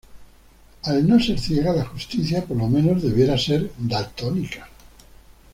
[0.93, 4.67] Al no ser ciega, la justicia, por lo menos debíera ser daltónica